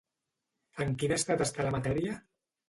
En 0.85 0.95
quin 1.03 1.13
estat 1.17 1.45
està 1.47 1.67
la 1.69 1.75
matèria? 1.77 2.17